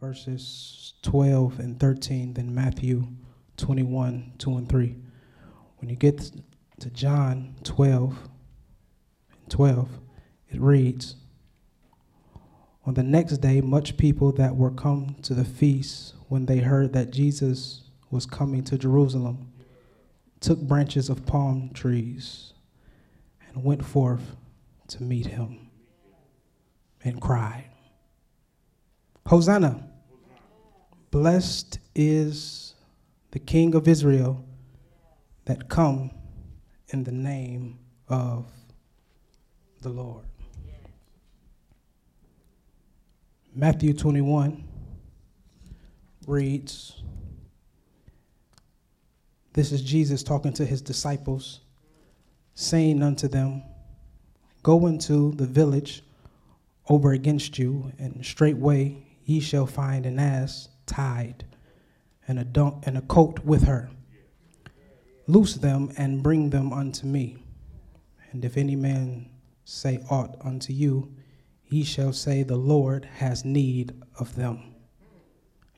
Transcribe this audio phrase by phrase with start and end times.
[0.00, 3.08] verses 12 and 13, then Matthew
[3.56, 4.96] 21, 2 and 3.
[5.78, 6.30] When you get
[6.80, 8.16] to John 12
[9.32, 9.88] and 12,
[10.50, 11.16] it reads,
[12.84, 16.92] On the next day, much people that were come to the feast, when they heard
[16.92, 19.52] that Jesus was coming to Jerusalem,
[20.38, 22.52] took branches of palm trees
[23.48, 24.36] and went forth
[24.86, 25.70] to meet him
[27.02, 27.64] and cried,
[29.26, 29.87] Hosanna!
[31.10, 32.74] Blessed is
[33.30, 34.44] the King of Israel
[35.46, 36.10] that come
[36.88, 38.46] in the name of
[39.80, 40.26] the Lord.
[43.54, 44.62] Matthew 21
[46.26, 47.02] reads
[49.54, 51.60] This is Jesus talking to his disciples,
[52.54, 53.62] saying unto them,
[54.62, 56.02] Go into the village
[56.86, 61.44] over against you, and straightway ye shall find an ass tied,
[62.26, 63.90] and a, don- and a coat with her.
[65.28, 67.36] Loose them and bring them unto me.
[68.32, 69.30] And if any man
[69.64, 71.14] say aught unto you,
[71.68, 74.74] ye shall say, The Lord has need of them.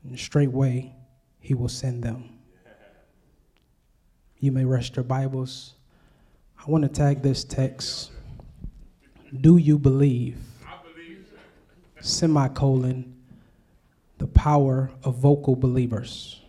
[0.02, 0.94] And straightway
[1.40, 2.38] he will send them.
[4.38, 5.74] You may rest your Bibles.
[6.58, 8.10] I want to tag this text.
[9.40, 10.38] Do you believe?
[12.00, 13.19] Semicolon,
[14.20, 16.42] the power of vocal believers.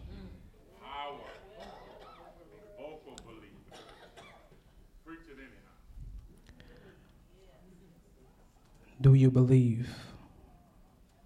[9.00, 9.90] Do you believe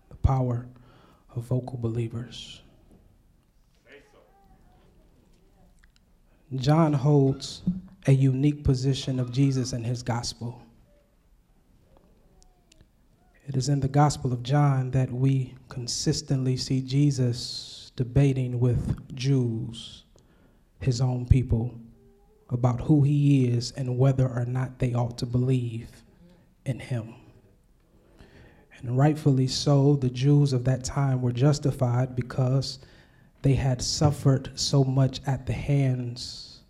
[0.09, 0.67] the power
[1.35, 2.61] of vocal believers?
[6.55, 7.63] John holds
[8.05, 10.64] a unique position of Jesus and his gospel.
[13.47, 20.03] It is in the Gospel of John that we consistently see Jesus debating with Jews,
[20.79, 21.79] his own people,
[22.49, 25.89] about who he is and whether or not they ought to believe
[26.65, 27.13] in him.
[28.77, 32.79] And rightfully so, the Jews of that time were justified because
[33.43, 36.61] they had suffered so much at the hands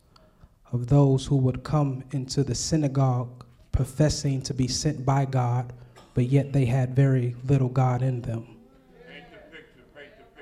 [0.73, 5.71] of those who would come into the synagogue professing to be sent by God,
[6.15, 8.47] but yet they had very little God in them.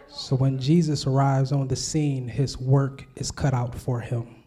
[0.08, 4.44] So when Jesus arrives on the scene, his work is cut out for him.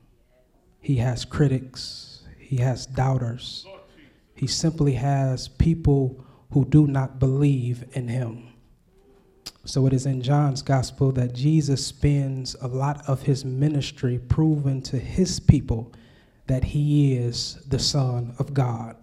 [0.81, 3.67] He has critics, he has doubters,
[4.35, 8.49] he simply has people who do not believe in him.
[9.65, 14.81] So it is in John's gospel that Jesus spends a lot of his ministry proving
[14.83, 15.93] to his people
[16.47, 18.97] that he is the Son of God.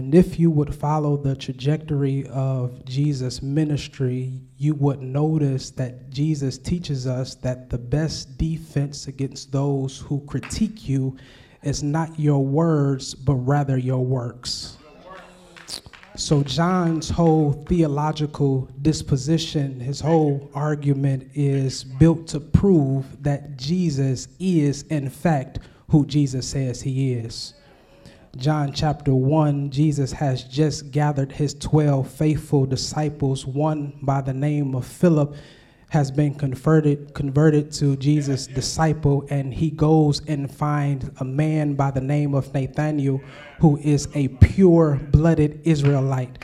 [0.00, 6.56] And if you would follow the trajectory of Jesus' ministry, you would notice that Jesus
[6.56, 11.18] teaches us that the best defense against those who critique you
[11.62, 14.78] is not your words, but rather your works.
[16.16, 24.80] So, John's whole theological disposition, his whole argument is built to prove that Jesus is,
[24.84, 25.58] in fact,
[25.90, 27.52] who Jesus says he is.
[28.36, 33.44] John chapter 1, Jesus has just gathered his 12 faithful disciples.
[33.44, 35.34] One by the name of Philip
[35.88, 41.90] has been converted converted to Jesus' disciple and he goes and finds a man by
[41.90, 43.20] the name of Nathanael
[43.58, 46.38] who is a pure-blooded Israelite.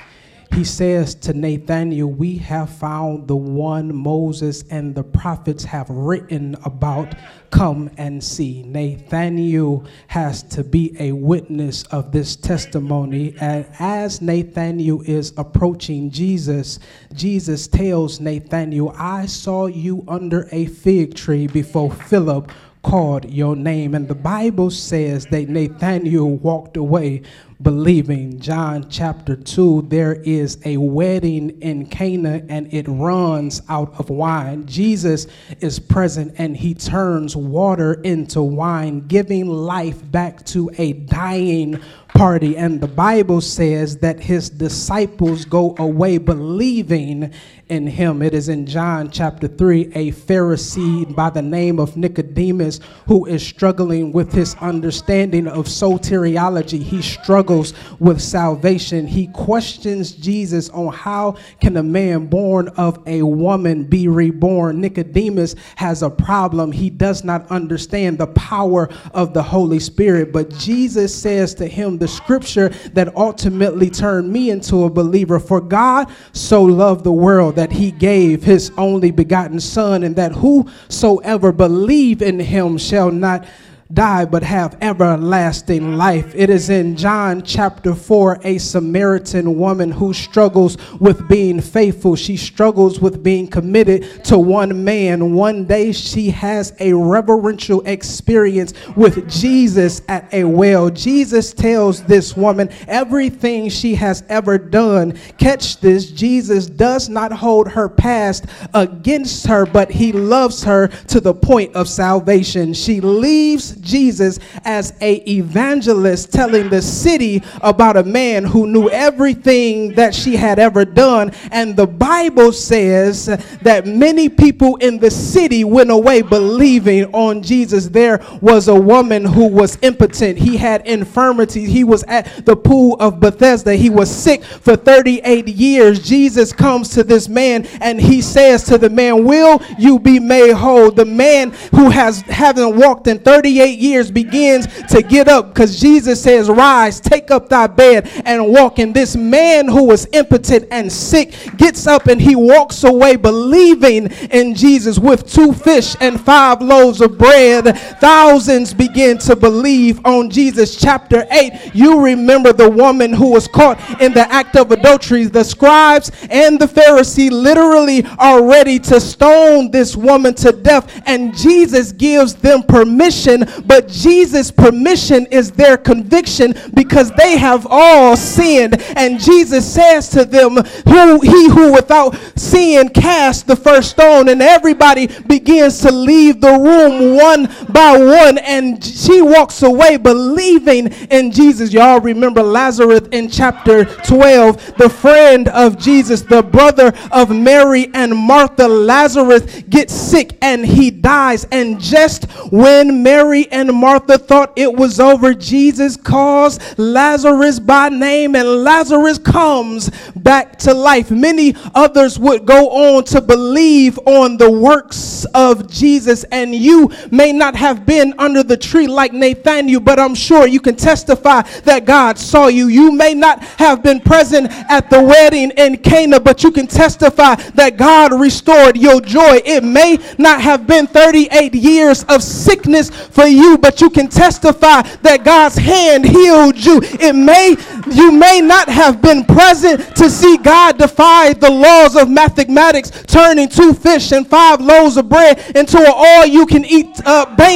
[0.52, 6.56] He says to Nathanael, We have found the one Moses and the prophets have written
[6.64, 7.14] about.
[7.50, 8.62] Come and see.
[8.62, 13.34] Nathanael has to be a witness of this testimony.
[13.40, 16.78] And as Nathanael is approaching Jesus,
[17.12, 22.50] Jesus tells Nathanael, I saw you under a fig tree before Philip
[22.86, 23.94] called your name.
[23.94, 27.22] And the Bible says that Nathanael walked away
[27.62, 28.38] believing.
[28.38, 34.66] John chapter 2, there is a wedding in Cana and it runs out of wine.
[34.66, 35.26] Jesus
[35.60, 42.56] is present and he turns water into wine, giving life back to a dying party.
[42.56, 47.32] And the Bible says that his disciples go away believing
[47.68, 48.22] in him.
[48.22, 53.46] It is in John chapter 3, a Pharisee by the name of Nicodemus who is
[53.46, 56.82] struggling with his understanding of soteriology.
[56.82, 59.06] He's struggling struggles with salvation.
[59.06, 64.80] He questions Jesus on how can a man born of a woman be reborn.
[64.80, 66.72] Nicodemus has a problem.
[66.72, 71.98] He does not understand the power of the Holy Spirit, but Jesus says to him
[71.98, 75.38] the scripture that ultimately turned me into a believer.
[75.38, 80.32] For God so loved the world that he gave his only begotten son and that
[80.32, 83.46] whosoever believe in him shall not
[83.92, 86.34] die but have everlasting life.
[86.34, 92.16] It is in John chapter 4 a Samaritan woman who struggles with being faithful.
[92.16, 95.34] She struggles with being committed to one man.
[95.34, 100.90] One day she has a reverential experience with Jesus at a well.
[100.90, 105.16] Jesus tells this woman everything she has ever done.
[105.38, 111.20] Catch this Jesus does not hold her past against her, but he loves her to
[111.20, 112.72] the point of salvation.
[112.74, 119.94] She leaves Jesus as a evangelist telling the city about a man who knew everything
[119.94, 121.32] that she had ever done.
[121.52, 123.26] And the Bible says
[123.62, 127.88] that many people in the city went away believing on Jesus.
[127.88, 130.38] There was a woman who was impotent.
[130.38, 131.46] He had infirmities
[131.76, 133.74] he was at the pool of Bethesda.
[133.74, 136.00] He was sick for 38 years.
[136.00, 140.52] Jesus comes to this man and he says to the man will you be made
[140.52, 140.90] whole?
[140.90, 146.22] The man who has haven't walked in 38 years begins to get up because Jesus
[146.22, 148.78] says, Rise, take up thy bed and walk.
[148.78, 154.08] And this man who was impotent and sick gets up and he walks away believing
[154.30, 157.78] in Jesus with two fish and five loaves of bread.
[158.00, 160.76] Thousands begin to believe on Jesus.
[160.76, 165.24] Chapter 8, you remember the woman who was caught in the act of adultery.
[165.24, 171.36] The scribes and the Pharisee literally are ready to stone this woman to death, and
[171.36, 178.80] Jesus gives them permission, but Jesus' permission is their conviction because they have all sinned.
[178.96, 180.56] And Jesus says to them,
[180.88, 186.52] who, He who without sin cast the first stone, and everybody begins to leave the
[186.52, 187.46] room one
[187.76, 191.74] by one, and she walks away believing in Jesus.
[191.74, 198.16] Y'all remember Lazarus in chapter 12, the friend of Jesus, the brother of Mary and
[198.16, 198.66] Martha.
[198.66, 201.44] Lazarus gets sick and he dies.
[201.52, 208.34] And just when Mary and Martha thought it was over, Jesus calls Lazarus by name,
[208.36, 211.10] and Lazarus comes back to life.
[211.10, 217.34] Many others would go on to believe on the works of Jesus, and you may
[217.34, 221.84] not have been under the tree like Nathaniel, but I'm sure you can testify that
[221.84, 222.68] God saw you.
[222.68, 227.34] You may not have been present at the wedding in Cana, but you can testify
[227.34, 229.40] that God restored your joy.
[229.44, 234.82] It may not have been 38 years of sickness for you, but you can testify
[235.02, 236.80] that God's hand healed you.
[236.82, 237.56] It may
[237.92, 243.48] you may not have been present to see God defy the laws of mathematics, turning
[243.48, 247.55] two fish and five loaves of bread into an all-you-can-eat uh, banquet,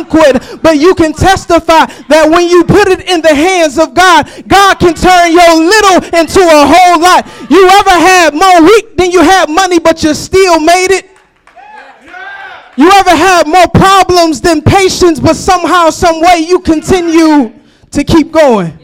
[0.62, 4.78] but you can testify that when you put it in the hands of God, God
[4.78, 7.26] can turn your little into a whole lot.
[7.50, 11.10] You ever had more week than you had money, but you still made it?
[12.76, 17.52] You ever had more problems than patience, but somehow, some way you continue
[17.90, 18.79] to keep going?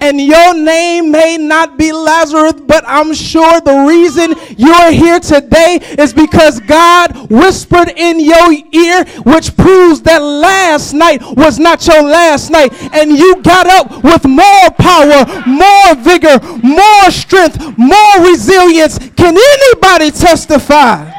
[0.00, 5.78] And your name may not be Lazarus, but I'm sure the reason you're here today
[5.98, 12.02] is because God whispered in your ear, which proves that last night was not your
[12.02, 12.72] last night.
[12.94, 18.98] And you got up with more power, more vigor, more strength, more resilience.
[19.16, 21.10] Can anybody testify?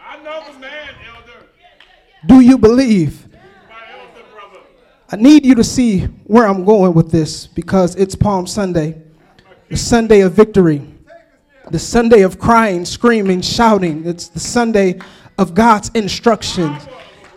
[0.00, 1.46] I know the man, elder.
[2.26, 3.25] Do you believe?
[5.08, 9.00] I need you to see where I'm going with this because it's Palm Sunday,
[9.68, 10.82] the Sunday of victory,
[11.70, 14.04] the Sunday of crying, screaming, shouting.
[14.04, 14.98] It's the Sunday
[15.38, 16.88] of God's instructions.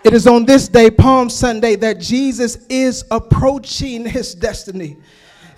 [0.04, 4.98] It is on this day, Palm Sunday, that Jesus is approaching his destiny.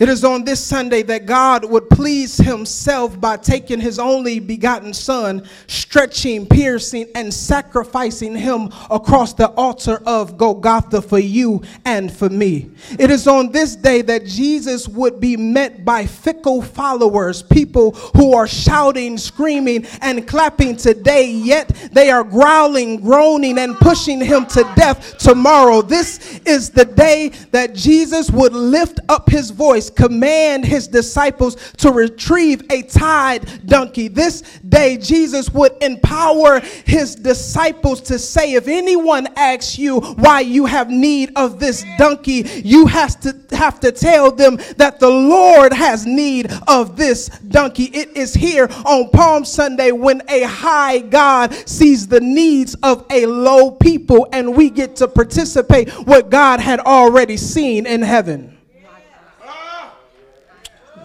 [0.01, 4.95] It is on this Sunday that God would please himself by taking his only begotten
[4.95, 12.29] son, stretching, piercing, and sacrificing him across the altar of Golgotha for you and for
[12.29, 12.71] me.
[12.97, 18.33] It is on this day that Jesus would be met by fickle followers, people who
[18.33, 24.63] are shouting, screaming, and clapping today, yet they are growling, groaning, and pushing him to
[24.75, 25.83] death tomorrow.
[25.83, 31.91] This is the day that Jesus would lift up his voice command his disciples to
[31.91, 34.07] retrieve a tied donkey.
[34.07, 40.65] This day, Jesus would empower his disciples to say, If anyone asks you why you
[40.65, 45.73] have need of this donkey, you have to, have to tell them that the Lord
[45.73, 47.85] has need of this donkey.
[47.85, 53.25] It is here on Palm Sunday when a high God sees the needs of a
[53.25, 58.57] low people, and we get to participate what God had already seen in heaven.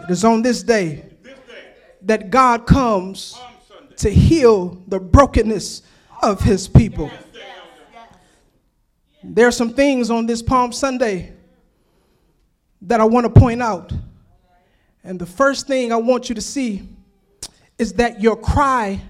[0.09, 1.05] It is on this day
[2.03, 3.37] that God comes
[3.97, 5.83] to heal the brokenness
[6.23, 7.11] of his people.
[9.25, 11.33] There are some things on this Palm Sunday
[12.83, 13.93] that I want to point out.
[15.03, 16.89] And the first thing I want you to see
[17.77, 19.01] is that your cry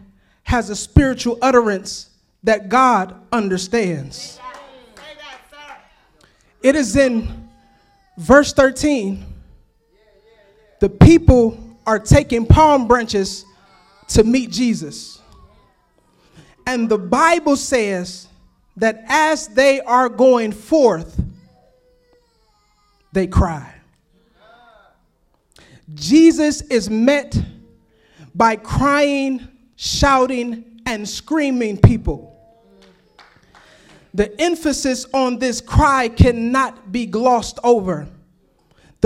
[0.44, 2.08] has a spiritual utterance
[2.42, 4.40] that God understands.
[6.62, 7.50] It is in
[8.16, 9.35] verse 13.
[10.80, 13.44] The people are taking palm branches
[14.08, 15.20] to meet Jesus.
[16.66, 18.28] And the Bible says
[18.76, 21.20] that as they are going forth,
[23.12, 23.72] they cry.
[25.94, 27.40] Jesus is met
[28.34, 32.32] by crying, shouting, and screaming people.
[34.12, 38.08] The emphasis on this cry cannot be glossed over.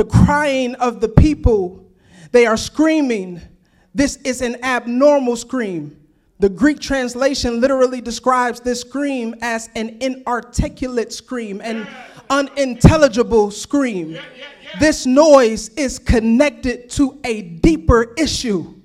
[0.00, 1.85] The crying of the people,
[2.33, 3.42] they are screaming.
[3.95, 5.95] This is an abnormal scream.
[6.38, 11.87] The Greek translation literally describes this scream as an inarticulate scream, an
[12.30, 14.16] unintelligible scream.
[14.78, 18.76] This noise is connected to a deeper issue.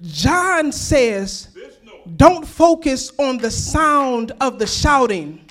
[0.00, 1.48] John says,
[2.16, 5.44] don't focus on the sound of the shouting.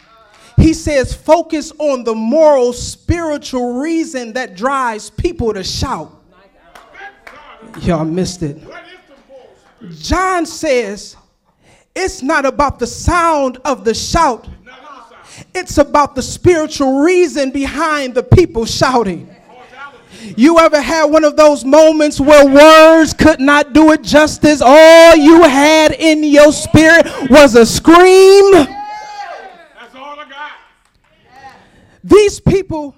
[0.58, 6.12] He says, focus on the moral, spiritual reason that drives people to shout.
[7.82, 8.58] Y'all missed it.
[9.92, 11.16] John says,
[11.96, 14.48] it's not about the sound of the shout,
[15.54, 19.34] it's about the spiritual reason behind the people shouting.
[20.36, 24.62] You ever had one of those moments where words could not do it justice?
[24.62, 28.52] All you had in your spirit was a scream?
[28.52, 30.52] That's all I got.
[32.08, 32.96] These people